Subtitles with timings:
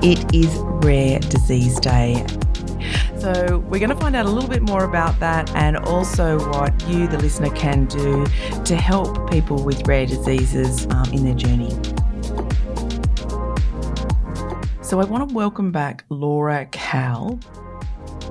[0.00, 2.24] It is Rare Disease Day.
[3.18, 6.88] So, we're going to find out a little bit more about that and also what
[6.88, 8.24] you, the listener, can do
[8.64, 11.70] to help people with rare diseases um, in their journey.
[14.82, 17.40] So, I want to welcome back Laura Cal.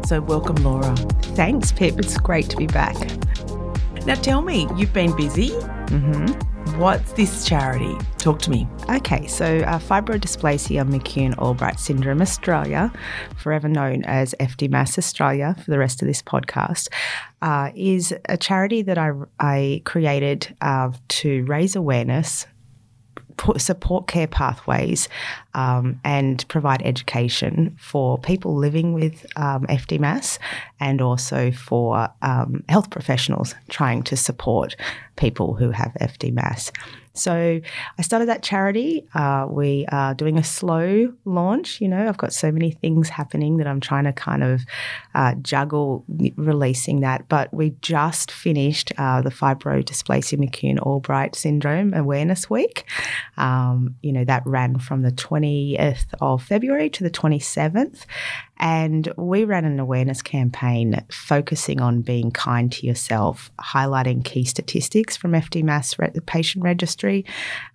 [0.05, 0.95] So, welcome, Laura.
[1.35, 1.99] Thanks, Pip.
[1.99, 2.95] It's great to be back.
[4.05, 5.49] Now, tell me, you've been busy.
[5.49, 6.56] Mm-hmm.
[6.77, 7.97] What's this charity?
[8.19, 8.67] Talk to me.
[8.87, 12.93] Okay, so uh, Fibrodysplasia McCune Albright Syndrome Australia,
[13.35, 16.89] forever known as FDMAS Australia for the rest of this podcast,
[17.41, 19.09] uh, is a charity that I,
[19.39, 22.45] I created uh, to raise awareness
[23.57, 25.09] support care pathways
[25.53, 30.39] um, and provide education for people living with um, FDMAS
[30.79, 34.75] and also for um, health professionals trying to support
[35.15, 36.71] people who have FDMAS.
[37.17, 37.59] So
[37.97, 39.07] I started that charity.
[39.13, 41.81] Uh, we are doing a slow launch.
[41.81, 44.61] You know, I've got so many things happening that I'm trying to kind of
[45.15, 47.27] uh, juggle releasing that.
[47.27, 52.85] But we just finished uh, the Fibrodysplasia McCune Albright Syndrome Awareness Week.
[53.37, 58.05] Um, you know, that ran from the 20th of February to the 27th.
[58.59, 65.15] And we ran an awareness campaign focusing on being kind to yourself, highlighting key statistics
[65.15, 67.25] from FDMAS re- patient registry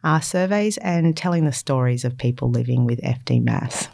[0.04, 3.88] uh, surveys, and telling the stories of people living with FDMAS.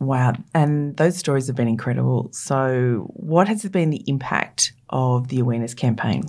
[0.00, 0.34] Wow.
[0.54, 2.28] And those stories have been incredible.
[2.32, 6.22] So, what has been the impact of the awareness campaign?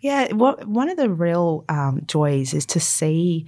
[0.00, 3.46] Yeah, what, one of the real um, joys is to see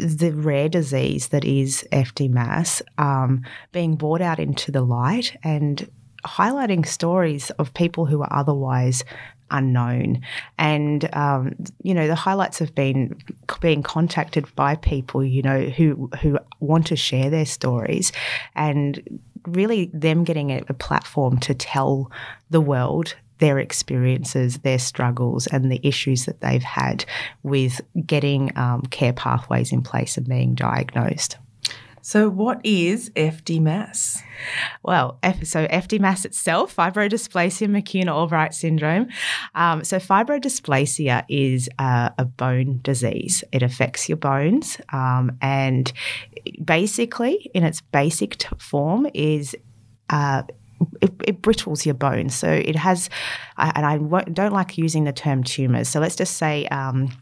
[0.00, 5.90] the rare disease that is FDMAS um, being brought out into the light and
[6.24, 9.04] highlighting stories of people who are otherwise
[9.50, 10.20] unknown.
[10.58, 13.18] And um, you know, the highlights have been
[13.60, 18.12] being contacted by people you know who who want to share their stories,
[18.54, 22.10] and really them getting a, a platform to tell
[22.50, 27.04] the world their experiences, their struggles, and the issues that they've had
[27.42, 31.36] with getting um, care pathways in place and being diagnosed.
[32.02, 34.22] So, what is FDMAS?
[34.82, 39.08] Well, F- so FDMAS itself, fibrodysplasia McCune Albright syndrome.
[39.54, 43.44] Um, so, fibrodysplasia is a, a, bone disease.
[43.52, 45.92] It affects your bones, um, and
[46.64, 49.54] basically, in its basic t- form, is
[50.08, 50.42] uh,
[51.00, 52.34] it, it, brittles your bones.
[52.34, 53.10] So it has,
[53.56, 53.98] and I
[54.32, 55.88] don't like using the term tumors.
[55.88, 56.66] So let's just say.
[56.66, 57.12] Um,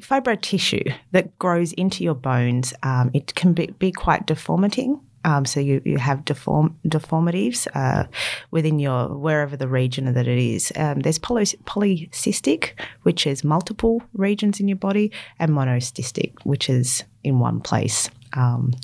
[0.00, 5.00] fibro tissue that grows into your bones, um, it can be, be quite deformating.
[5.24, 8.04] Um, so you, you have deform, deformities uh,
[8.50, 10.72] within your wherever the region that it is.
[10.76, 12.70] Um, there's poly, polycystic,
[13.02, 18.08] which is multiple regions in your body, and monocystic, which is in one place.
[18.34, 18.74] Um,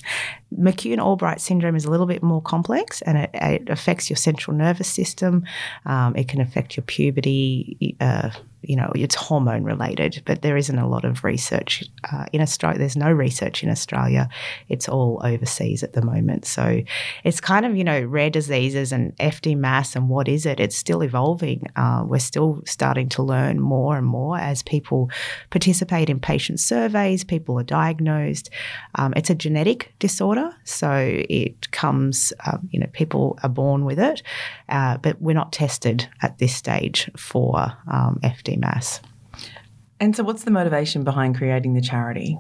[0.56, 4.56] McCune Albright syndrome is a little bit more complex and it, it affects your central
[4.56, 5.44] nervous system.
[5.84, 7.96] Um, it can affect your puberty.
[8.00, 8.30] Uh,
[8.66, 12.78] you know, it's hormone related, but there isn't a lot of research uh, in Australia.
[12.78, 14.28] There's no research in Australia.
[14.68, 16.44] It's all overseas at the moment.
[16.46, 16.82] So
[17.24, 20.60] it's kind of, you know, rare diseases and FDMAS and what is it?
[20.60, 21.66] It's still evolving.
[21.76, 25.10] Uh, we're still starting to learn more and more as people
[25.50, 28.50] participate in patient surveys, people are diagnosed.
[28.96, 33.98] Um, it's a genetic disorder, so it comes, um, you know, people are born with
[33.98, 34.22] it,
[34.68, 38.18] uh, but we're not tested at this stage for um,
[38.56, 39.00] FDMAS.
[39.98, 42.38] And so, what's the motivation behind creating the charity?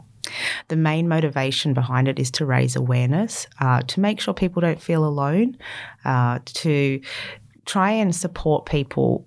[0.68, 4.82] The main motivation behind it is to raise awareness, uh, to make sure people don't
[4.82, 5.56] feel alone,
[6.04, 7.00] uh, to
[7.64, 9.26] try and support people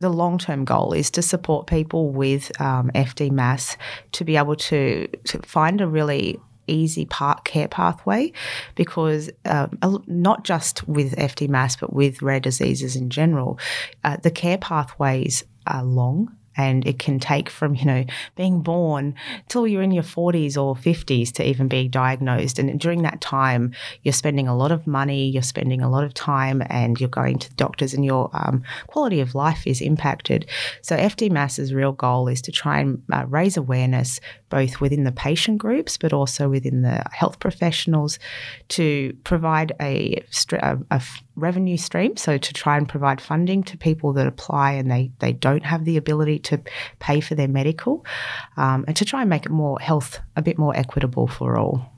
[0.00, 3.76] the long term goal is to support people with um, FDMAS
[4.12, 8.32] to be able to, to find a really easy part care pathway
[8.74, 13.58] because um, not just with FDMAS but with rare diseases in general,
[14.04, 18.04] uh, the care pathways are long and it can take from you know
[18.34, 19.14] being born
[19.48, 22.58] till you're in your 40s or 50s to even be diagnosed.
[22.58, 23.72] And during that time
[24.02, 27.38] you're spending a lot of money you're spending a lot of time and you're going
[27.38, 30.46] to doctors and your um, quality of life is impacted.
[30.82, 35.58] So FDMAS's real goal is to try and uh, raise awareness both within the patient
[35.58, 38.18] groups but also within the health professionals
[38.68, 40.22] to provide a,
[40.52, 41.02] a, a
[41.34, 42.16] revenue stream.
[42.16, 45.84] So to try and provide funding to people that apply and they, they don't have
[45.84, 46.60] the ability to
[46.98, 48.04] pay for their medical,
[48.56, 51.92] um, and to try and make it more health a bit more equitable for all.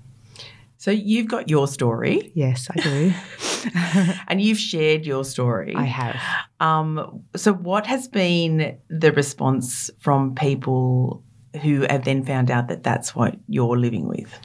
[0.78, 2.30] So you've got your story.
[2.34, 4.12] Yes, I do.
[4.28, 5.74] and you've shared your story.
[5.74, 6.16] I have.
[6.60, 11.24] Um, so what has been the response from people
[11.62, 14.38] who have then found out that that's what you're living with?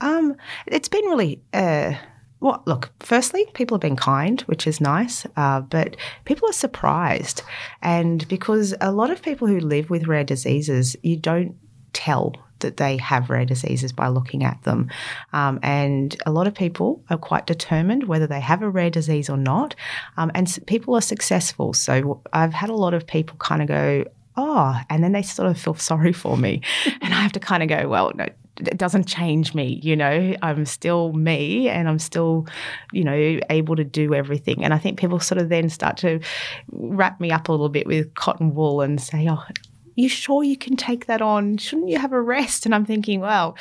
[0.00, 1.94] Um, it's been really uh,
[2.42, 7.42] well, look, firstly, people have been kind, which is nice, uh, but people are surprised.
[7.82, 11.54] And because a lot of people who live with rare diseases, you don't
[11.92, 14.90] tell that they have rare diseases by looking at them.
[15.32, 19.30] Um, and a lot of people are quite determined whether they have a rare disease
[19.30, 19.76] or not.
[20.16, 21.72] Um, and people are successful.
[21.74, 24.04] So I've had a lot of people kind of go,
[24.36, 26.62] oh, and then they sort of feel sorry for me.
[27.00, 28.26] and I have to kind of go, well, no,
[28.58, 30.34] it doesn't change me, you know.
[30.42, 32.46] I'm still me and I'm still,
[32.92, 34.64] you know, able to do everything.
[34.64, 36.20] And I think people sort of then start to
[36.70, 39.42] wrap me up a little bit with cotton wool and say, oh,
[39.94, 41.56] you sure you can take that on?
[41.58, 42.66] Shouldn't you have a rest?
[42.66, 43.56] And I'm thinking, well,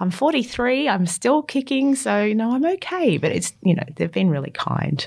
[0.00, 3.18] I'm 43, I'm still kicking, so you know, I'm okay.
[3.18, 5.06] But it's, you know, they've been really kind.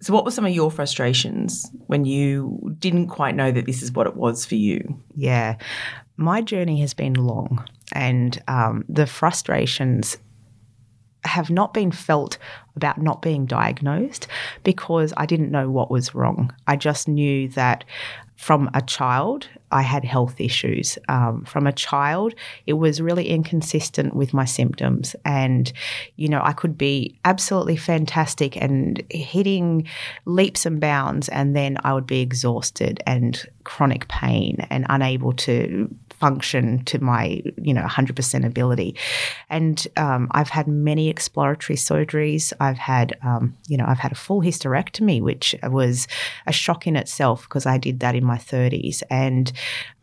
[0.00, 3.92] So, what were some of your frustrations when you didn't quite know that this is
[3.92, 5.02] what it was for you?
[5.14, 5.56] Yeah,
[6.16, 10.18] my journey has been long, and um, the frustrations
[11.24, 12.38] have not been felt
[12.76, 14.28] about not being diagnosed
[14.62, 16.54] because I didn't know what was wrong.
[16.66, 17.84] I just knew that
[18.36, 20.98] from a child, I had health issues.
[21.08, 22.34] Um, from a child,
[22.66, 25.16] it was really inconsistent with my symptoms.
[25.24, 25.72] And,
[26.16, 29.88] you know, I could be absolutely fantastic and hitting
[30.26, 35.88] leaps and bounds, and then I would be exhausted and chronic pain and unable to
[36.20, 38.96] function to my, you know, 100% ability.
[39.50, 42.52] And um, I've had many exploratory surgeries.
[42.66, 46.06] I've had, um, you know, I've had a full hysterectomy, which was
[46.46, 49.02] a shock in itself because I did that in my 30s.
[49.10, 49.52] And,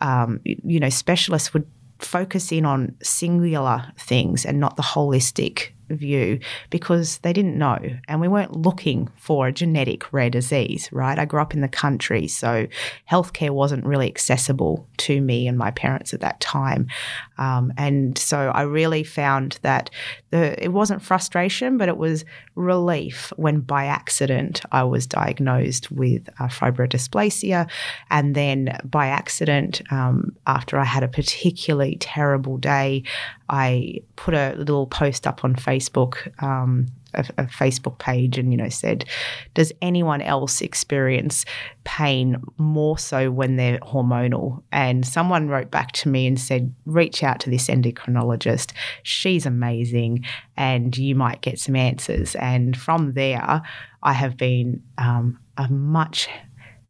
[0.01, 1.67] um, you know, specialists would
[1.99, 6.39] focus in on singular things and not the holistic view
[6.69, 11.19] because they didn't know and we weren't looking for a genetic rare disease, right?
[11.19, 12.67] I grew up in the country, so
[13.09, 16.87] healthcare wasn't really accessible to me and my parents at that time.
[17.37, 19.89] Um, and so I really found that
[20.29, 22.25] the, it wasn't frustration, but it was
[22.55, 27.69] relief when by accident I was diagnosed with uh, fibrodysplasia.
[28.09, 33.03] And then by accident, um, after I had a particularly terrible day,
[33.53, 36.41] I put a little post up on Facebook.
[36.41, 39.05] Um, a, a, Facebook page and you know said,
[39.53, 41.45] does anyone else experience
[41.83, 44.63] pain more so when they're hormonal?
[44.71, 48.71] And someone wrote back to me and said, reach out to this endocrinologist.
[49.03, 50.25] She's amazing,
[50.57, 52.33] and you might get some answers.
[52.37, 53.61] And from there,
[54.01, 56.27] I have been um, a much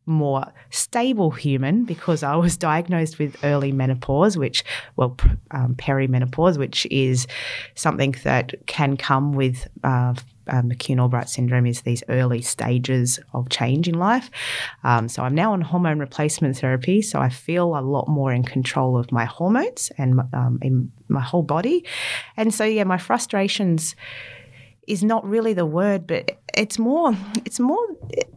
[0.06, 4.64] more stable human because I was diagnosed with early menopause, which,
[4.96, 5.18] well,
[5.52, 7.28] um, perimenopause, which is
[7.76, 9.68] something that can come with.
[9.84, 10.14] Uh,
[10.50, 14.30] uh, McCune-Albright syndrome is these early stages of change in life.
[14.84, 18.44] Um, so I'm now on hormone replacement therapy, so I feel a lot more in
[18.44, 21.86] control of my hormones and um, in my whole body.
[22.36, 23.96] And so, yeah, my frustrations
[24.88, 27.16] is not really the word, but it's more
[27.46, 27.86] it's more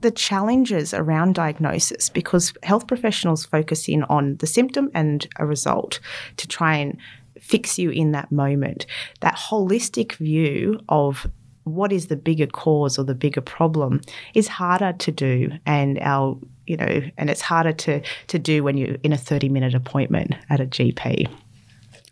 [0.00, 6.00] the challenges around diagnosis because health professionals focus in on the symptom and a result
[6.36, 6.98] to try and
[7.40, 8.86] fix you in that moment.
[9.20, 11.26] That holistic view of
[11.64, 14.00] what is the bigger cause or the bigger problem
[14.34, 18.76] is harder to do and our you know and it's harder to to do when
[18.76, 21.28] you're in a 30 minute appointment at a GP.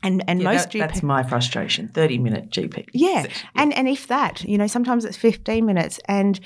[0.05, 1.89] And and yeah, most that, GP, that's my frustration.
[1.89, 2.87] Thirty minute GP.
[2.93, 3.27] Yeah.
[3.57, 6.39] and and if that, you know, sometimes it's fifteen minutes, and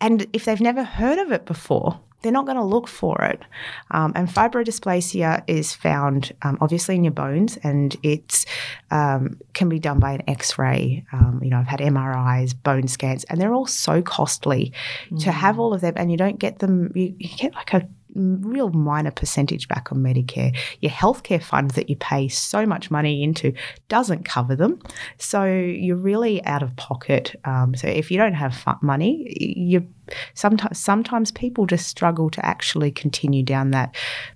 [0.00, 3.42] and if they've never heard of it before, they're not going to look for it.
[3.90, 8.46] Um, and fibrodysplasia is found um, obviously in your bones, and it
[8.90, 11.04] um, can be done by an X-ray.
[11.12, 14.72] Um, you know, I've had MRIs, bone scans, and they're all so costly
[15.10, 15.22] mm.
[15.22, 16.90] to have all of them, and you don't get them.
[16.94, 20.56] You, you get like a real minor percentage back on Medicare.
[20.80, 23.52] Your healthcare fund that you pay so much money into
[23.88, 24.80] doesn't cover them.
[25.18, 27.34] So you're really out of pocket.
[27.44, 29.86] Um, so if you don't have money, you
[30.34, 33.94] sometimes sometimes people just struggle to actually continue down that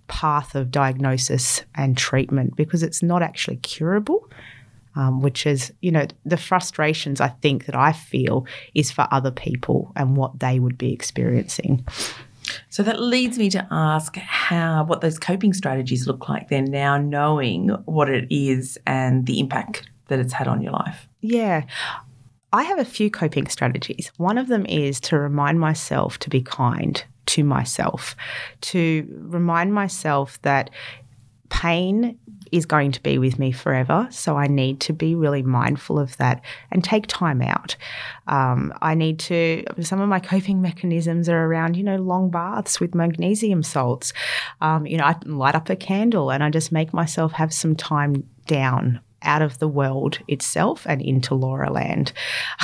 [0.09, 4.29] path of diagnosis and treatment because it's not actually curable.
[4.97, 9.31] Um, which is, you know, the frustrations I think that I feel is for other
[9.31, 11.87] people and what they would be experiencing.
[12.69, 16.97] So that leads me to ask how what those coping strategies look like then now
[16.99, 21.09] knowing what it is and the impact that it's had on your life.
[21.21, 21.65] Yeah.
[22.53, 24.11] I have a few coping strategies.
[24.17, 28.17] One of them is to remind myself to be kind to myself,
[28.63, 30.71] to remind myself that
[31.51, 32.19] pain
[32.53, 34.09] is going to be with me forever.
[34.11, 37.77] So I need to be really mindful of that and take time out.
[38.27, 42.81] Um, I need to, some of my coping mechanisms are around, you know, long baths
[42.81, 44.13] with magnesium salts.
[44.61, 47.75] Um, you know, I light up a candle and I just make myself have some
[47.75, 52.13] time down out of the world itself and into Laura land.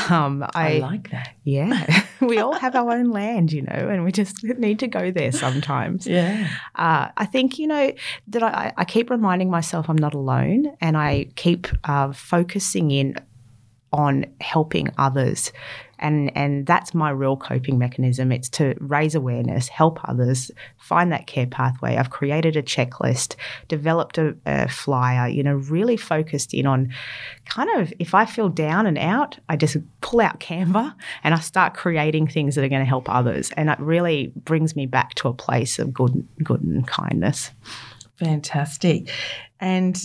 [0.09, 1.35] Um, I, I, like that.
[1.45, 2.05] Yeah.
[2.21, 5.33] we all have our own land, you know, and we just need to go there
[5.33, 6.07] sometimes.
[6.07, 6.49] Yeah.
[6.75, 7.93] Uh, I think, you know,
[8.29, 13.17] that I, I, keep reminding myself I'm not alone and I keep uh, focusing in
[13.93, 15.53] on helping others
[15.99, 18.33] and and that's my real coping mechanism.
[18.33, 21.97] It's to raise awareness help others find that care pathway.
[21.97, 23.37] I've created a checklist
[23.69, 26.93] developed a, a, flyer you know really focused in on
[27.45, 31.39] kind of if i feel down and out i just pull out canva and i
[31.39, 33.51] start creating things that are going to help others.
[33.57, 37.51] And it really brings me back to a place of good good and kindness.
[38.17, 39.11] Fantastic.
[39.61, 40.01] And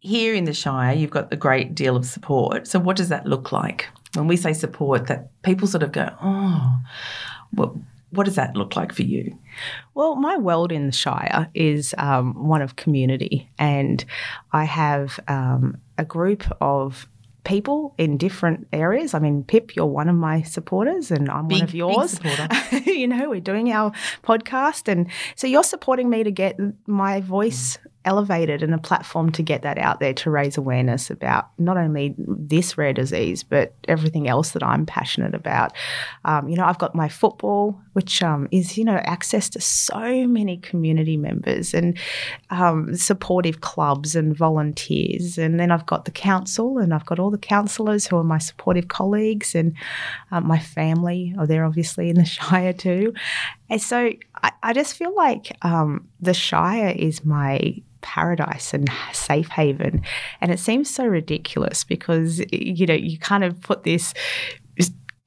[0.00, 2.66] here in the Shire, you've got a great deal of support.
[2.66, 3.86] So, what does that look like?
[4.14, 6.78] When we say support, that people sort of go, oh,
[7.52, 7.72] what,
[8.10, 9.38] what does that look like for you?
[9.94, 14.04] Well, my world in the Shire is um, one of community, and
[14.52, 17.08] I have um, a group of
[17.44, 19.14] people in different areas.
[19.14, 22.20] I mean, Pip, you're one of my supporters, and I'm big, one of yours.
[22.86, 27.78] you know, we're doing our podcast, and so you're supporting me to get my voice
[28.04, 32.14] elevated and a platform to get that out there to raise awareness about not only
[32.18, 35.72] this rare disease but everything else that I'm passionate about.
[36.24, 40.24] Um, you know, I've got my football, which um, is you know access to so
[40.28, 41.98] many community members and
[42.50, 47.32] um, supportive clubs and volunteers, and then I've got the council and I've got all
[47.32, 49.74] the councillors who are my supportive colleagues and
[50.30, 53.14] uh, my family are there obviously in the Shire too.
[53.68, 54.12] And so
[54.44, 60.02] I, I just feel like um, the Shire is my paradise and safe haven.
[60.40, 64.14] And it seems so ridiculous because, you know, you kind of put this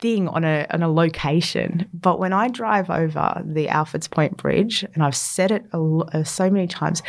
[0.02, 1.88] thing on a on a location.
[1.94, 6.50] But when I drive over the Alfords Point Bridge, and I've said it uh, so
[6.50, 7.02] many times,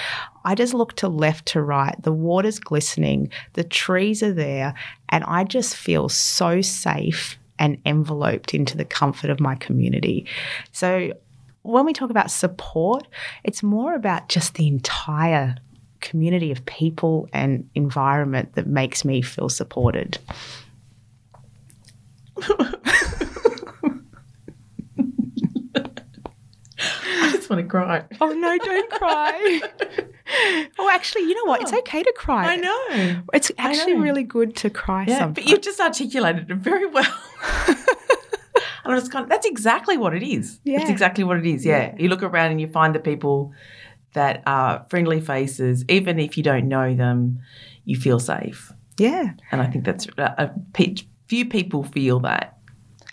[0.45, 2.01] I just look to left to right.
[2.03, 4.75] The water's glistening, the trees are there,
[5.09, 10.27] and I just feel so safe and enveloped into the comfort of my community.
[10.73, 11.13] So
[11.63, 13.07] when we talk about support,
[13.45, 15.57] it's more about just the entire
[16.01, 20.19] community of people and environment that makes me feel supported.
[26.79, 28.05] I just want to cry.
[28.21, 29.61] Oh no, don't cry.
[30.79, 31.61] oh, actually, you know what?
[31.61, 32.53] Oh, it's okay to cry.
[32.53, 33.23] I know.
[33.33, 34.01] It's actually know.
[34.01, 35.35] really good to cry yeah, sometimes.
[35.35, 37.19] But you just articulated it very well.
[38.85, 40.61] And I was kind of, that's exactly what it is.
[40.65, 40.81] Yeah.
[40.81, 41.65] It's exactly what it is.
[41.65, 41.93] Yeah.
[41.93, 41.95] yeah.
[41.99, 43.53] You look around and you find the people
[44.15, 47.41] that are friendly faces, even if you don't know them,
[47.85, 48.73] you feel safe.
[48.99, 49.33] Yeah.
[49.51, 50.51] And I think that's a, a
[51.33, 52.59] few people feel that.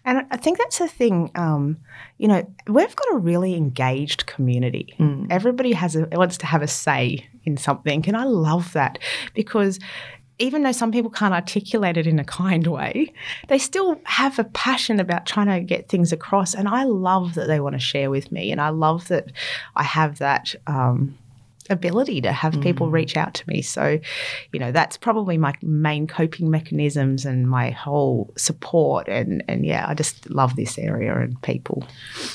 [0.03, 1.31] And I think that's the thing.
[1.35, 1.77] Um,
[2.17, 4.93] you know, we've got a really engaged community.
[4.99, 5.27] Mm.
[5.29, 8.99] Everybody has a, wants to have a say in something, and I love that
[9.33, 9.79] because
[10.37, 13.13] even though some people can't articulate it in a kind way,
[13.47, 16.53] they still have a passion about trying to get things across.
[16.53, 18.51] And I love that they want to share with me.
[18.51, 19.31] And I love that
[19.77, 20.55] I have that.
[20.67, 21.17] Um,
[21.69, 22.93] ability to have people mm.
[22.93, 23.61] reach out to me.
[23.61, 23.99] So,
[24.51, 29.07] you know, that's probably my main coping mechanisms and my whole support.
[29.07, 31.83] And, and yeah, I just love this area and people.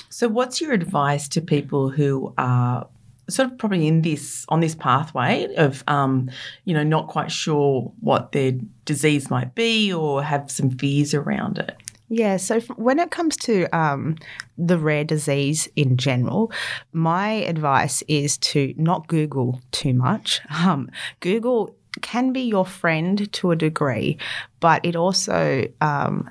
[0.09, 2.87] So, what's your advice to people who are
[3.29, 6.31] sort of probably in this on this pathway of um,
[6.65, 8.53] you know not quite sure what their
[8.85, 11.77] disease might be or have some fears around it
[12.09, 14.17] yeah, so when it comes to um,
[14.59, 16.53] the rare disease in general,
[16.93, 20.41] my advice is to not Google too much.
[20.65, 20.89] Um,
[21.21, 24.17] Google can be your friend to a degree,
[24.61, 26.31] but it also um,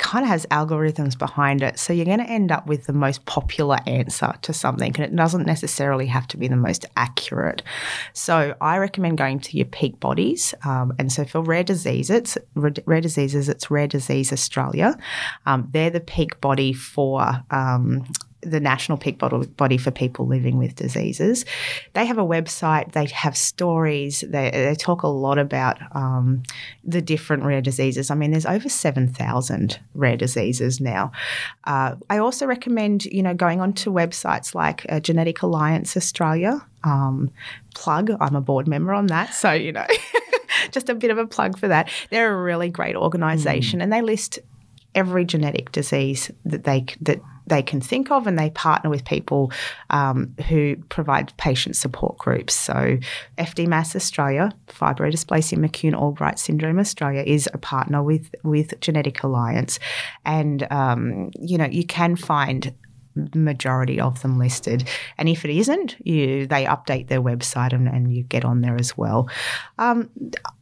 [0.00, 1.78] kind of has algorithms behind it.
[1.78, 5.14] So you're going to end up with the most popular answer to something, and it
[5.14, 7.62] doesn't necessarily have to be the most accurate.
[8.14, 10.54] So I recommend going to your peak bodies.
[10.64, 14.96] Um, and so for rare diseases, rare diseases, it's Rare Disease Australia.
[15.44, 18.06] Um, they're the peak body for um,
[18.42, 21.44] the National Peak Body for people living with diseases.
[21.92, 26.42] They have a website, they have stories, they, they talk a lot about um,
[26.82, 28.10] the different rare diseases.
[28.10, 31.12] I mean, there's over 7,000 rare diseases now.
[31.64, 36.64] Uh, I also recommend, you know, going onto websites like uh, Genetic Alliance Australia.
[36.82, 37.30] Um,
[37.74, 39.34] plug, I'm a board member on that.
[39.34, 39.86] So, you know,
[40.70, 41.90] just a bit of a plug for that.
[42.10, 43.82] They're a really great organisation mm.
[43.82, 44.38] and they list
[44.94, 47.20] every genetic disease that they that
[47.50, 49.52] they can think of, and they partner with people
[49.90, 52.54] um, who provide patient support groups.
[52.54, 52.98] So,
[53.36, 59.78] FDMAS Australia, Fibrodysplasia McCune Albright Syndrome Australia, is a partner with with Genetic Alliance,
[60.24, 62.74] and um, you know you can find
[63.34, 64.88] majority of them listed.
[65.18, 68.76] And if it isn't, you they update their website and, and you get on there
[68.76, 69.28] as well.
[69.78, 70.10] Um,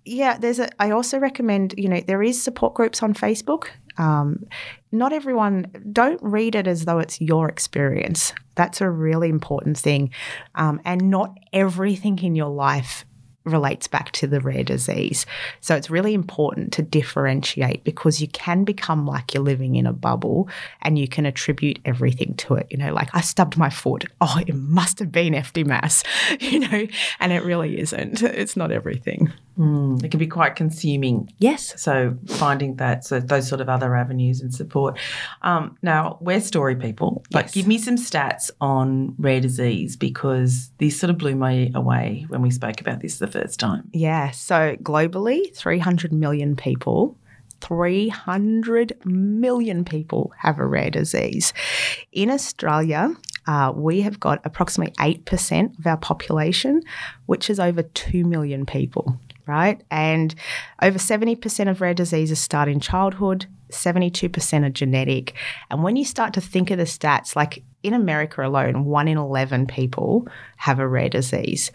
[0.04, 0.68] yeah, there's a.
[0.82, 3.68] I also recommend you know there is support groups on Facebook.
[3.98, 4.44] Um,
[4.92, 8.32] not everyone don't read it as though it's your experience.
[8.54, 10.10] That's a really important thing,
[10.54, 13.04] um, and not everything in your life
[13.48, 15.26] relates back to the rare disease.
[15.60, 19.92] So it's really important to differentiate because you can become like you're living in a
[19.92, 20.48] bubble
[20.82, 22.66] and you can attribute everything to it.
[22.70, 24.04] You know, like I stubbed my foot.
[24.20, 26.04] Oh, it must have been FDMAS,
[26.40, 26.86] you know,
[27.20, 28.22] and it really isn't.
[28.22, 29.32] It's not everything.
[29.58, 31.32] Mm, it can be quite consuming.
[31.38, 31.74] Yes.
[31.80, 34.98] So finding that, so those sort of other avenues and support.
[35.42, 37.24] Um, now, we're story people.
[37.32, 37.54] Like, Yes.
[37.54, 42.40] give me some stats on rare disease because this sort of blew me away when
[42.40, 43.88] we spoke about this the first time.
[43.92, 44.30] Yeah.
[44.30, 47.16] So globally, 300 million people.
[47.60, 51.52] 300 million people have a rare disease.
[52.12, 53.14] In Australia,
[53.48, 56.82] uh, we have got approximately 8% of our population,
[57.26, 59.18] which is over 2 million people,
[59.48, 59.82] right?
[59.90, 60.34] And
[60.82, 65.34] over 70% of rare diseases start in childhood, 72% are genetic.
[65.70, 69.18] And when you start to think of the stats, like in America alone, 1 in
[69.18, 70.28] 11 people
[70.58, 71.70] have a rare disease.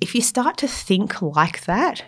[0.00, 2.04] If you start to think like that,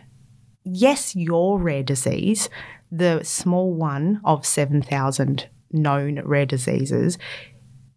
[0.65, 2.49] yes, your rare disease,
[2.91, 7.19] the small one of 7,000 known rare diseases,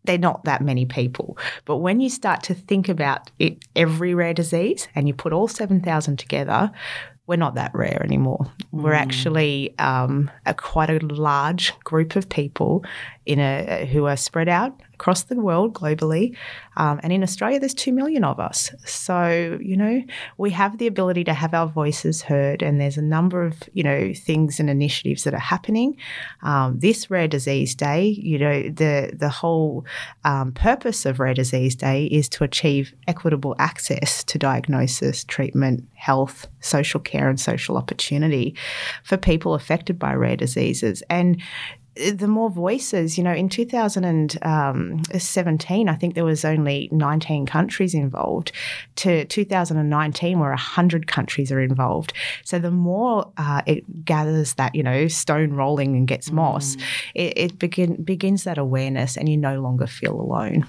[0.08, 1.38] they're not that many people.
[1.66, 5.48] But when you start to think about it, every rare disease, and you put all
[5.48, 6.72] 7,000 together,
[7.28, 8.50] we're not that rare anymore.
[8.72, 12.86] We're actually um, a quite a large group of people
[13.28, 16.36] in a who are spread out across the world globally,
[16.76, 18.72] um, and in Australia, there's two million of us.
[18.86, 20.02] So you know
[20.38, 23.84] we have the ability to have our voices heard, and there's a number of you
[23.84, 25.98] know things and initiatives that are happening.
[26.42, 29.86] Um, this Rare Disease Day, you know the the whole
[30.24, 36.48] um, purpose of Rare Disease Day is to achieve equitable access to diagnosis, treatment, health,
[36.62, 38.56] social care, and social opportunity
[39.04, 41.04] for people affected by rare diseases.
[41.10, 41.42] And
[42.14, 48.52] the more voices, you know, in 2017, I think there was only 19 countries involved.
[48.98, 52.14] To 2019, where 100 countries are involved.
[52.44, 56.76] So the more uh, it gathers that, you know, stone rolling and gets moss,
[57.14, 60.66] it, it begin, begins that awareness, and you no longer feel alone.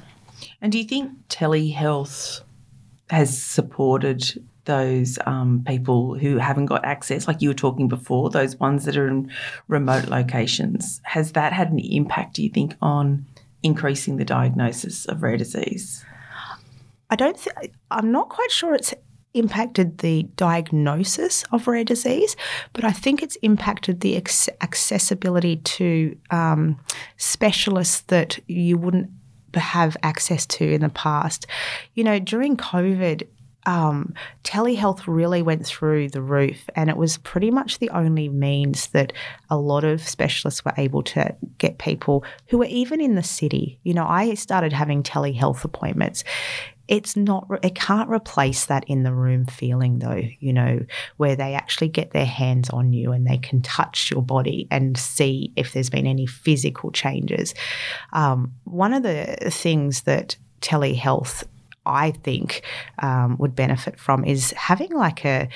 [0.60, 2.42] And do you think telehealth
[3.10, 8.54] has supported those um, people who haven't got access, like you were talking before, those
[8.60, 9.32] ones that are in
[9.66, 11.00] remote locations?
[11.02, 13.26] Has that had an impact, do you think, on
[13.64, 16.04] increasing the diagnosis of rare disease?
[17.10, 17.36] I don't.
[17.36, 18.94] Th- I'm not quite sure it's
[19.34, 22.36] impacted the diagnosis of rare disease,
[22.72, 24.16] but I think it's impacted the
[24.60, 26.78] accessibility to um,
[27.16, 29.10] specialists that you wouldn't
[29.54, 31.46] have access to in the past.
[31.94, 33.26] You know, during COVID.
[33.68, 38.88] Um, telehealth really went through the roof, and it was pretty much the only means
[38.88, 39.12] that
[39.50, 43.78] a lot of specialists were able to get people who were even in the city.
[43.82, 46.24] You know, I started having telehealth appointments
[46.88, 50.80] it's not it can't replace that in the room feeling though you know
[51.18, 54.96] where they actually get their hands on you and they can touch your body and
[54.96, 57.54] see if there's been any physical changes
[58.14, 61.44] um, one of the things that telehealth
[61.88, 62.62] i think
[63.00, 65.48] um, would benefit from is having like a,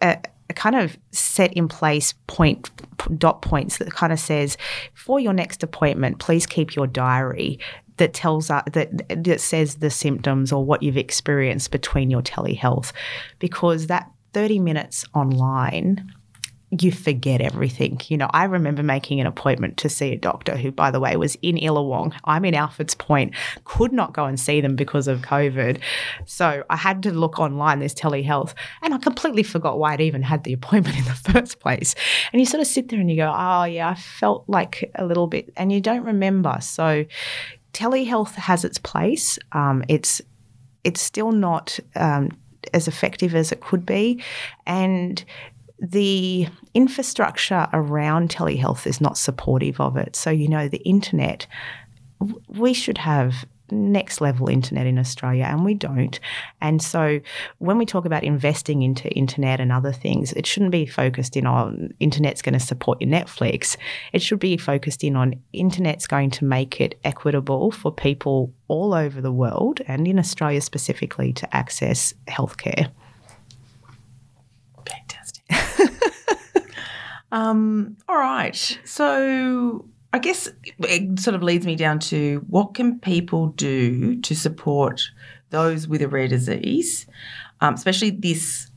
[0.00, 0.18] a
[0.54, 2.70] kind of set in place point
[3.18, 4.56] dot points that kind of says
[4.94, 7.58] for your next appointment please keep your diary
[7.96, 12.92] that tells us that that says the symptoms or what you've experienced between your telehealth.
[13.38, 16.12] Because that 30 minutes online
[16.80, 18.00] you forget everything.
[18.08, 21.16] You know, I remember making an appointment to see a doctor who, by the way,
[21.16, 22.14] was in Illawong.
[22.24, 23.34] I'm in Alfords Point,
[23.64, 25.80] could not go and see them because of COVID.
[26.24, 30.22] So I had to look online, there's telehealth, and I completely forgot why I'd even
[30.22, 31.94] had the appointment in the first place.
[32.32, 35.04] And you sort of sit there and you go, oh, yeah, I felt like a
[35.04, 36.58] little bit, and you don't remember.
[36.60, 37.04] So
[37.72, 39.38] telehealth has its place.
[39.52, 40.22] Um, it's
[40.84, 42.30] it's still not um,
[42.74, 44.22] as effective as it could be,
[44.66, 45.24] and
[45.90, 50.16] the infrastructure around telehealth is not supportive of it.
[50.16, 51.46] So you know the internet,
[52.48, 56.20] we should have next level internet in Australia and we don't.
[56.60, 57.20] And so
[57.58, 61.46] when we talk about investing into internet and other things, it shouldn't be focused in
[61.46, 63.76] on internet's going to support your Netflix.
[64.12, 68.94] It should be focused in on internet's going to make it equitable for people all
[68.94, 72.90] over the world and in Australia specifically to access healthcare.
[77.34, 78.78] Um, all right.
[78.84, 84.34] So I guess it sort of leads me down to what can people do to
[84.36, 85.02] support
[85.50, 87.06] those with a rare disease,
[87.60, 88.70] um, especially this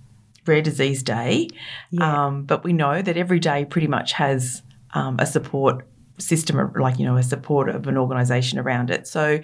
[0.48, 1.50] Rare Disease Day.
[1.92, 2.26] Yeah.
[2.26, 4.64] Um, but we know that every day pretty much has
[4.96, 5.87] um, a support
[6.18, 9.08] system, like, you know, a support of an organisation around it.
[9.08, 9.40] So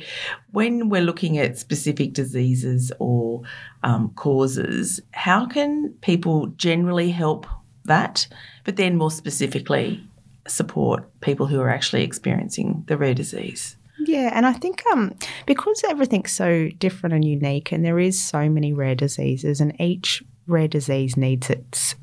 [0.51, 3.41] when we're looking at specific diseases or
[3.83, 7.45] um, causes, how can people generally help
[7.85, 8.27] that?
[8.63, 10.03] But then more specifically,
[10.47, 13.77] support people who are actually experiencing the rare disease.
[13.99, 18.49] Yeah, and I think um, because everything's so different and unique, and there is so
[18.49, 21.95] many rare diseases, and each rare disease needs its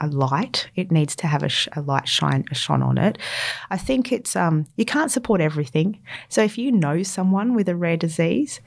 [0.00, 0.68] a light.
[0.76, 3.18] It needs to have a, sh- a light shine a shone on it.
[3.70, 6.00] I think it's um, you can't support everything.
[6.28, 8.60] So if you know someone with a rare disease,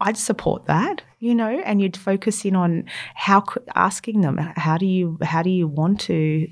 [0.00, 2.84] I'd support that, you know, and you'd focus in on
[3.16, 6.46] how asking them how do you how do you want to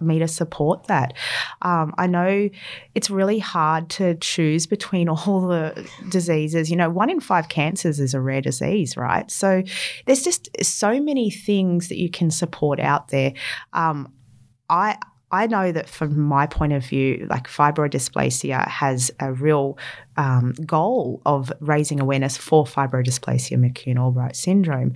[0.00, 1.14] me to support that.
[1.62, 2.50] Um, I know
[2.96, 6.68] it's really hard to choose between all the diseases.
[6.68, 9.30] You know, one in five cancers is a rare disease, right?
[9.30, 9.62] So
[10.06, 13.34] there's just so many things that you can support out there.
[13.72, 14.12] Um,
[14.68, 14.96] I
[15.32, 19.78] I know that from my point of view, like fibroid dysplasia has a real
[20.16, 24.94] um, goal of raising awareness for fibroid dysplasia McCune-Albright syndrome.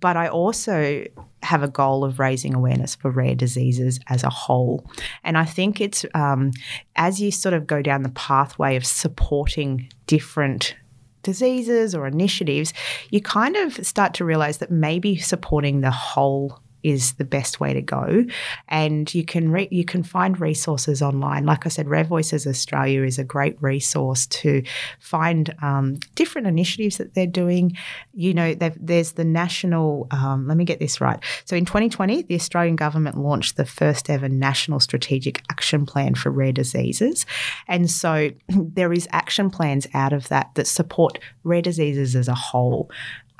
[0.00, 1.04] But I also
[1.42, 4.86] have a goal of raising awareness for rare diseases as a whole.
[5.24, 6.52] And I think it's um,
[6.96, 10.74] as you sort of go down the pathway of supporting different
[11.22, 12.72] diseases or initiatives,
[13.10, 17.72] you kind of start to realize that maybe supporting the whole is the best way
[17.72, 18.24] to go.
[18.68, 21.44] And you can re- you can find resources online.
[21.44, 24.62] Like I said, Rare Voices Australia is a great resource to
[24.98, 27.76] find um, different initiatives that they're doing.
[28.12, 30.06] You know, there's the national.
[30.10, 31.18] Um, let me get this right.
[31.44, 36.30] So in 2020, the Australian government launched the first ever national strategic action plan for
[36.30, 37.26] rare diseases,
[37.68, 42.34] and so there is action plans out of that that support rare diseases as a
[42.34, 42.90] whole.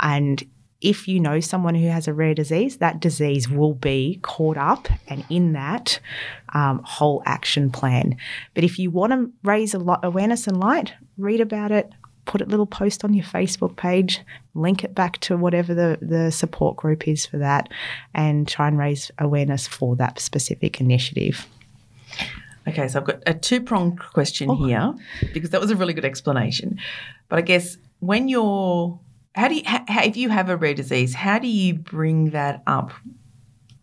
[0.02, 0.42] And
[0.80, 4.88] if you know someone who has a rare disease, that disease will be caught up
[5.08, 6.00] and in that
[6.54, 8.16] um, whole action plan.
[8.54, 11.90] But if you want to raise a lot awareness and light, read about it,
[12.24, 14.20] put a little post on your Facebook page,
[14.54, 17.68] link it back to whatever the, the support group is for that,
[18.14, 21.46] and try and raise awareness for that specific initiative.
[22.68, 24.64] Okay, so I've got a two pronged question oh.
[24.64, 24.94] here
[25.32, 26.78] because that was a really good explanation.
[27.28, 28.98] But I guess when you're
[29.34, 32.62] how do you, how, if you have a rare disease, how do you bring that
[32.66, 32.92] up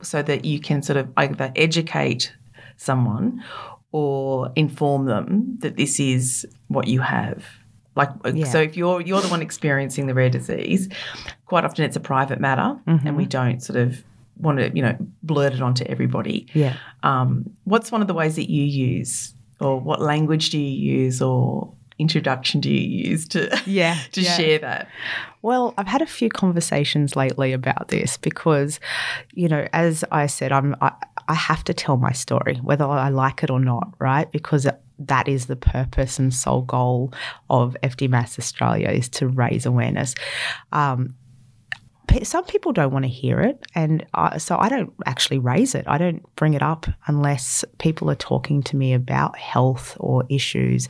[0.01, 2.33] so that you can sort of either educate
[2.75, 3.43] someone
[3.91, 7.45] or inform them that this is what you have?
[7.95, 8.45] Like, uh, yeah.
[8.45, 10.87] so if you're you're the one experiencing the rare disease,
[11.47, 13.07] quite often it's a private matter, mm-hmm.
[13.07, 14.03] and we don't sort of
[14.37, 16.45] want to, you know, blurt it onto everybody.
[16.53, 16.75] Yeah.
[17.01, 21.23] Um, what's one of the ways that you use, or what language do you use,
[21.23, 24.37] or introduction do you use to yeah to yeah.
[24.37, 24.89] share that?
[25.41, 28.79] Well, I've had a few conversations lately about this because,
[29.33, 30.91] you know, as I said, I'm I,
[31.27, 34.31] I have to tell my story whether I like it or not, right?
[34.31, 34.67] Because
[34.99, 37.13] that is the purpose and sole goal
[37.49, 40.15] of FDMAS Australia is to raise awareness.
[40.71, 41.15] Um,
[42.23, 45.85] some people don't want to hear it, and I, so I don't actually raise it.
[45.87, 50.87] I don't bring it up unless people are talking to me about health or issues.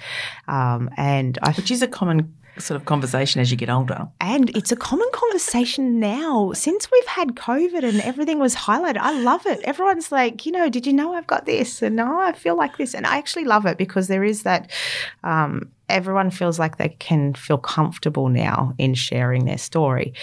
[0.48, 4.08] Um, and I, which is a common sort of conversation as you get older.
[4.20, 8.98] And it's a common conversation now since we've had COVID and everything was highlighted.
[8.98, 9.60] I love it.
[9.64, 11.82] Everyone's like, you know, did you know I've got this?
[11.82, 12.94] And now I feel like this.
[12.94, 14.72] And I actually love it because there is that
[15.24, 20.14] um, everyone feels like they can feel comfortable now in sharing their story.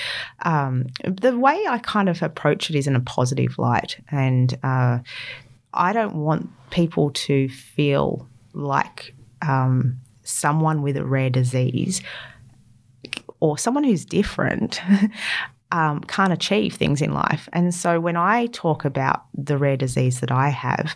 [0.42, 4.98] Um, the way I kind of approach it is in a positive light, and uh,
[5.72, 12.02] I don't want people to feel like um, someone with a rare disease
[13.40, 14.80] or someone who's different.
[15.72, 17.48] Um, can't achieve things in life.
[17.52, 20.94] And so when I talk about the rare disease that I have,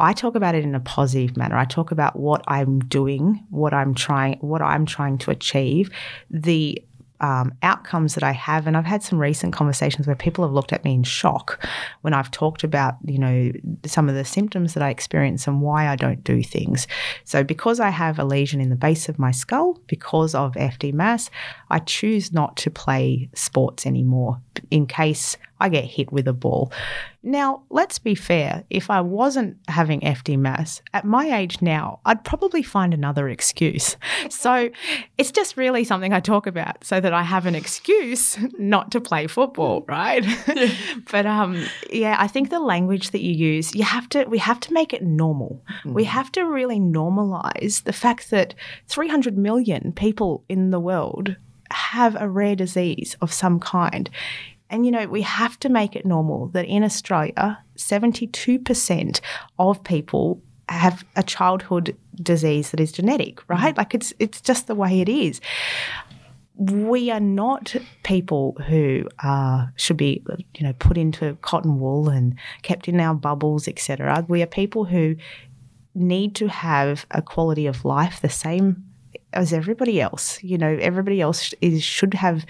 [0.00, 1.56] I talk about it in a positive manner.
[1.56, 5.90] I talk about what I'm doing, what I'm trying, what I'm trying to achieve,
[6.30, 6.82] the
[7.20, 8.66] um, outcomes that I have.
[8.66, 11.64] And I've had some recent conversations where people have looked at me in shock
[12.00, 13.52] when I've talked about, you know,
[13.84, 16.86] some of the symptoms that I experience and why I don't do things.
[17.24, 21.30] So, because I have a lesion in the base of my skull, because of FDMAS,
[21.68, 26.72] I choose not to play sports anymore in case I get hit with a ball.
[27.22, 28.64] Now, let's be fair.
[28.70, 33.96] If I wasn't having FDMAS at my age now, I'd probably find another excuse.
[34.28, 34.70] So
[35.18, 39.00] it's just really something I talk about so that I have an excuse not to
[39.00, 40.24] play football, right?
[41.10, 44.60] but um, yeah, I think the language that you use, you have to, we have
[44.60, 45.62] to make it normal.
[45.84, 45.92] Mm.
[45.92, 48.54] We have to really normalize the fact that
[48.88, 51.36] 300 million people in the world
[51.70, 54.10] have a rare disease of some kind.
[54.70, 59.20] And, you know, we have to make it normal that in Australia, 72%
[59.58, 63.74] of people have a childhood disease that is genetic, right?
[63.74, 63.78] Mm.
[63.78, 65.40] Like it's it's just the way it is.
[66.56, 70.22] We are not people who uh, should be,
[70.54, 74.24] you know, put into cotton wool and kept in our bubbles, etc.
[74.28, 75.16] We are people who
[75.94, 78.84] need to have a quality of life the same
[79.32, 80.42] as everybody else.
[80.42, 82.44] You know, everybody else is should have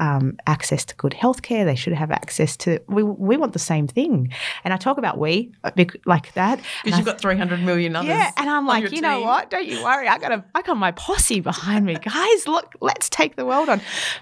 [0.00, 1.64] um, access to good healthcare.
[1.64, 2.80] They should have access to.
[2.88, 4.32] We, we want the same thing.
[4.64, 5.70] And I talk about we uh,
[6.06, 8.08] like that because you've got three hundred million others.
[8.08, 9.02] Yeah, and I'm like, you team.
[9.02, 9.50] know what?
[9.50, 10.08] Don't you worry.
[10.08, 12.46] I got a I got my posse behind me, guys.
[12.46, 13.80] Look, let's take the world on.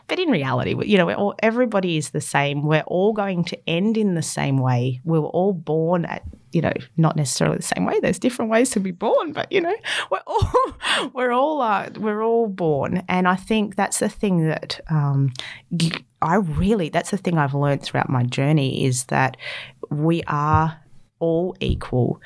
[0.09, 2.63] But in reality, you know, all, everybody is the same.
[2.63, 5.01] We're all going to end in the same way.
[5.05, 7.99] We were all born at you know, not necessarily the same way.
[8.01, 9.75] There's different ways to be born, but you know,
[10.11, 14.81] we're all we're all uh, we're all born, and I think that's the thing that
[14.91, 15.33] um,
[16.21, 19.37] I really that's the thing I've learned throughout my journey is that
[19.91, 20.81] we are
[21.19, 22.21] all equal.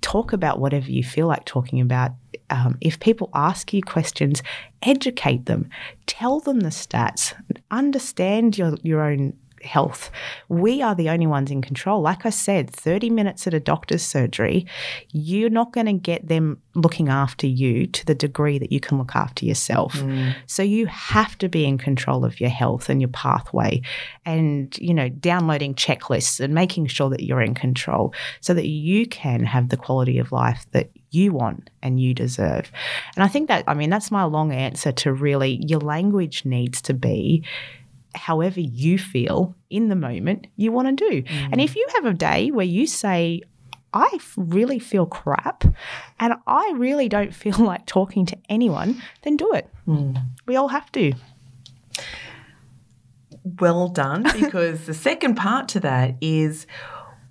[0.00, 2.12] Talk about whatever you feel like talking about.
[2.48, 4.40] Um, if people ask you questions,
[4.82, 5.68] educate them,
[6.06, 7.34] tell them the stats,
[7.70, 9.36] understand your your own
[9.66, 10.10] health.
[10.48, 12.00] We are the only ones in control.
[12.00, 14.66] Like I said, 30 minutes at a doctor's surgery,
[15.10, 18.98] you're not going to get them looking after you to the degree that you can
[18.98, 19.94] look after yourself.
[19.94, 20.34] Mm.
[20.46, 23.82] So you have to be in control of your health and your pathway
[24.24, 29.06] and, you know, downloading checklists and making sure that you're in control so that you
[29.06, 32.70] can have the quality of life that you want and you deserve.
[33.14, 36.82] And I think that, I mean, that's my long answer to really your language needs
[36.82, 37.44] to be
[38.16, 41.22] however you feel in the moment you want to do.
[41.22, 41.48] Mm.
[41.52, 43.42] And if you have a day where you say,
[43.92, 45.64] I really feel crap
[46.20, 49.68] and I really don't feel like talking to anyone, then do it.
[49.86, 50.20] Mm.
[50.46, 51.12] We all have to.
[53.60, 56.66] Well done, because the second part to that is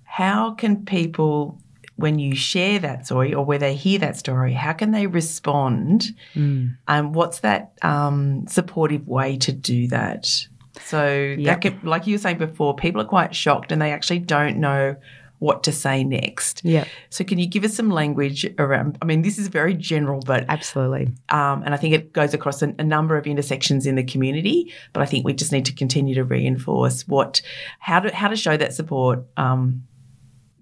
[0.04, 1.60] how can people
[1.96, 6.14] when you share that story or where they hear that story, how can they respond?
[6.34, 6.76] Mm.
[6.86, 10.46] And what's that um, supportive way to do that?
[10.84, 11.38] So yep.
[11.44, 14.58] that could, like you were saying before, people are quite shocked and they actually don't
[14.58, 14.96] know
[15.38, 16.62] what to say next.
[16.64, 16.86] Yeah.
[17.10, 18.98] So can you give us some language around?
[19.02, 21.12] I mean, this is very general, but absolutely.
[21.28, 24.72] Um, and I think it goes across a, a, number of intersections in the community.
[24.92, 27.42] But I think we just need to continue to reinforce what,
[27.78, 29.24] how to how to show that support.
[29.36, 29.84] Um,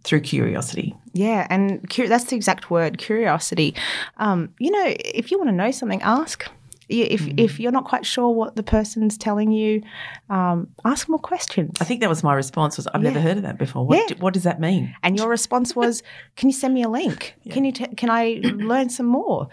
[0.05, 0.94] through curiosity.
[1.14, 3.74] Yeah, and cu- that's the exact word, curiosity.
[4.18, 6.46] Um, you know, if you want to know something, ask
[6.88, 7.40] if mm.
[7.40, 9.83] if you're not quite sure what the person's telling you,
[10.31, 11.77] um, ask more questions.
[11.81, 12.77] I think that was my response.
[12.77, 13.11] Was I've yeah.
[13.11, 13.87] never heard of that before.
[13.87, 14.16] What, yeah.
[14.18, 14.94] what does that mean?
[15.03, 16.03] And your response was,
[16.37, 17.35] "Can you send me a link?
[17.42, 17.55] Yeah.
[17.55, 19.49] Can you t- can I learn some more?"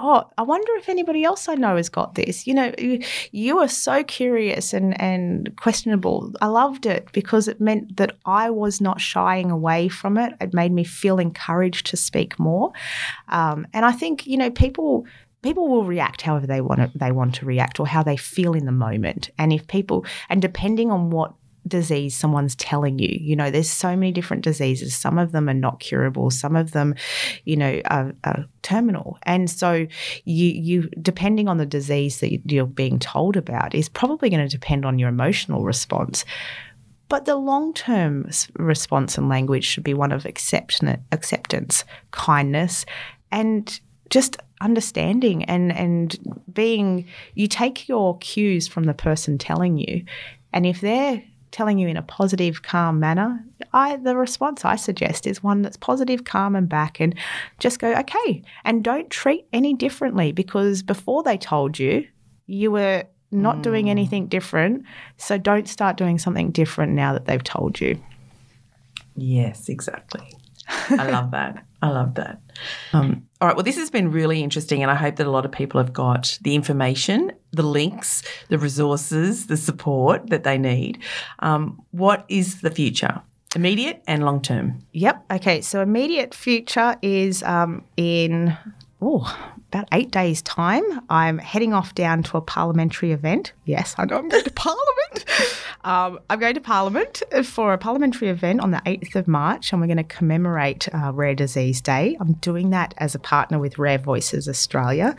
[0.00, 2.46] Oh, I wonder if anybody else I know has got this.
[2.46, 3.02] You know, you,
[3.32, 6.32] you are so curious and, and questionable.
[6.40, 10.34] I loved it because it meant that I was not shying away from it.
[10.40, 12.70] It made me feel encouraged to speak more.
[13.26, 15.04] Um, and I think, you know, people
[15.42, 18.54] people will react however they want to, they want to react or how they feel
[18.54, 19.30] in the moment.
[19.38, 21.34] And if people and depending on what
[21.68, 23.16] disease someone's telling you.
[23.20, 24.96] You know, there's so many different diseases.
[24.96, 26.30] Some of them are not curable.
[26.30, 26.94] Some of them,
[27.44, 29.18] you know, are, are terminal.
[29.24, 29.86] And so
[30.24, 34.48] you, you, depending on the disease that you're being told about, is probably going to
[34.48, 36.24] depend on your emotional response.
[37.08, 42.84] But the long term response and language should be one of acceptance, kindness,
[43.30, 46.16] and just understanding and and
[46.52, 50.04] being you take your cues from the person telling you
[50.52, 53.42] and if they're telling you in a positive calm manner
[53.72, 57.14] i the response i suggest is one that's positive calm and back and
[57.58, 62.06] just go okay and don't treat any differently because before they told you
[62.46, 63.62] you were not mm.
[63.62, 64.84] doing anything different
[65.16, 67.98] so don't start doing something different now that they've told you
[69.16, 70.36] yes exactly
[70.68, 72.40] i love that i love that
[72.92, 73.56] um, all right.
[73.56, 75.92] Well, this has been really interesting, and I hope that a lot of people have
[75.92, 80.98] got the information, the links, the resources, the support that they need.
[81.38, 83.22] Um, what is the future?
[83.54, 84.84] Immediate and long term.
[84.92, 85.24] Yep.
[85.34, 85.60] Okay.
[85.60, 88.56] So immediate future is um, in
[89.00, 93.52] oh about eight days' time, I'm heading off down to a parliamentary event.
[93.66, 95.24] Yes, I know I'm going to Parliament.
[95.84, 99.80] Um, I'm going to Parliament for a parliamentary event on the 8th of March, and
[99.80, 102.16] we're going to commemorate uh, Rare Disease Day.
[102.18, 105.16] I'm doing that as a partner with Rare Voices Australia.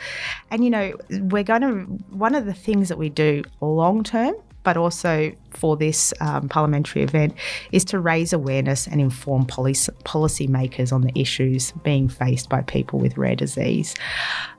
[0.51, 1.73] And, you know, we're going to,
[2.13, 4.35] one of the things that we do long term
[4.69, 7.33] but also for this um, parliamentary event
[7.71, 12.99] is to raise awareness and inform policy, policymakers on the issues being faced by people
[12.99, 13.95] with rare disease.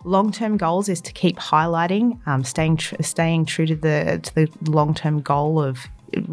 [0.03, 4.35] Long term goals is to keep highlighting, um, staying tr- staying true to the to
[4.35, 5.87] the long term goal of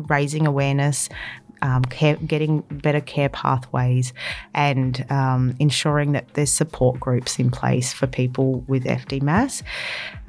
[0.10, 1.08] raising awareness,
[1.62, 4.14] um, care, getting better care pathways,
[4.54, 9.64] and um, ensuring that there's support groups in place for people with FDMAS,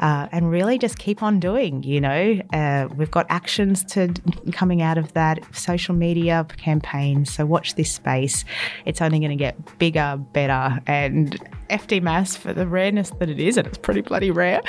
[0.00, 1.82] uh, and really just keep on doing.
[1.82, 4.12] You know, uh, we've got actions to
[4.52, 7.32] coming out of that social media campaigns.
[7.32, 8.44] So watch this space;
[8.84, 11.38] it's only going to get bigger, better, and
[11.68, 14.62] FDMAS for the rareness that it is, and it's pretty bloody rare,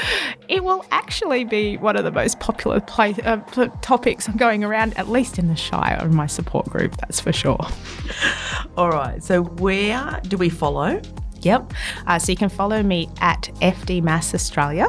[0.48, 3.38] it will actually be one of the most popular play, uh,
[3.82, 7.66] topics going around, at least in the Shire of my support group, that's for sure.
[8.78, 11.02] All right, so where do we follow?
[11.42, 11.74] Yep.
[12.08, 14.88] Uh, so you can follow me at FDMAS Australia,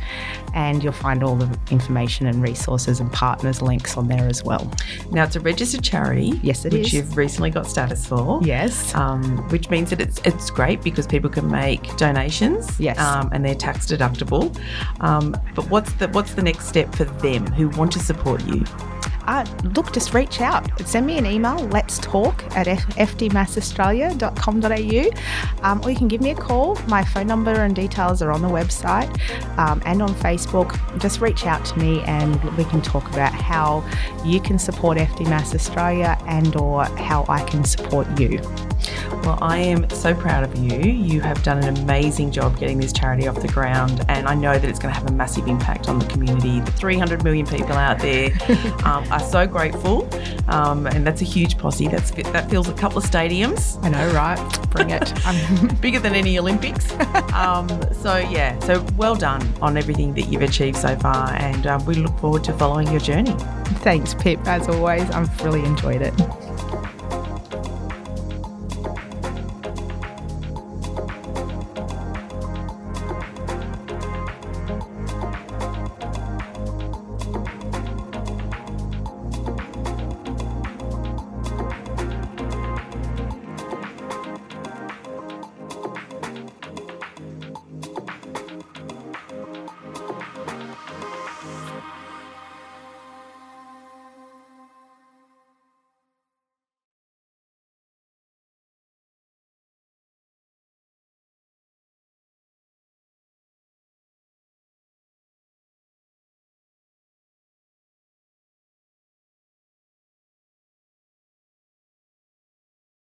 [0.54, 4.72] and you'll find all the information and resources and partners links on there as well.
[5.12, 6.40] Now it's a registered charity.
[6.42, 6.94] Yes, it which is.
[6.94, 8.40] you've recently got status for.
[8.44, 8.94] Yes.
[8.96, 12.80] Um, which means that it's it's great because people can make donations.
[12.80, 12.98] Yes.
[13.00, 14.56] Um, and they're tax deductible.
[15.02, 18.64] Um, but what's the what's the next step for them who want to support you?
[19.26, 20.70] Uh, look, just reach out.
[20.88, 26.36] Send me an email, let's talk at fdmasaustralia.com.au, um, or you can give me a
[26.36, 26.76] call.
[26.88, 29.10] My phone number and details are on the website
[29.58, 30.80] um, and on Facebook.
[31.00, 33.84] Just reach out to me and we can talk about how
[34.24, 38.40] you can support FDMAS Australia and or how I can support you.
[39.24, 40.80] Well, I am so proud of you.
[40.80, 44.54] You have done an amazing job getting this charity off the ground, and I know
[44.54, 46.60] that it's going to have a massive impact on the community.
[46.60, 48.26] The 300 million people out there
[48.86, 50.08] um, are so grateful,
[50.50, 51.88] um, and that's a huge posse.
[51.88, 53.82] That's that fills a couple of stadiums.
[53.84, 54.70] I know, right?
[54.72, 55.14] Bring it.
[55.26, 56.92] I'm bigger than any Olympics.
[57.34, 61.86] Um, so yeah, so well done on everything that you've achieved so far, and um,
[61.86, 63.36] we look forward to following your journey.
[63.84, 64.40] Thanks, Pip.
[64.46, 66.14] As always, I've really enjoyed it.